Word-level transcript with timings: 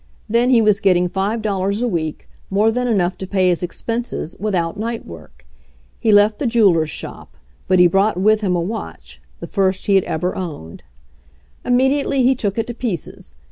Then 0.27 0.49
he 0.49 0.63
was 0.63 0.79
get 0.79 0.95
ting 0.95 1.07
five 1.09 1.43
dollars 1.43 1.79
a 1.83 1.87
week, 1.87 2.27
more 2.49 2.71
than 2.71 2.87
enough 2.87 3.19
to 3.19 3.27
pay 3.27 3.49
his 3.49 3.61
expenses, 3.61 4.35
without 4.39 4.75
night 4.75 5.05
work. 5.05 5.45
He 5.99 6.11
left 6.11 6.39
the 6.39 6.47
jeweler's 6.47 6.89
shop, 6.89 7.37
but 7.67 7.77
he 7.77 7.85
brought 7.85 8.17
with 8.19 8.41
him 8.41 8.55
a 8.55 8.61
watch, 8.61 9.21
the 9.41 9.45
first 9.45 9.85
he 9.85 9.93
had 9.93 10.03
ever 10.05 10.35
owned. 10.35 10.83
Immediately 11.63 12.23
he 12.23 12.33
took 12.33 12.57
it 12.57 12.65
to 12.65 12.73
pieces. 12.73 13.35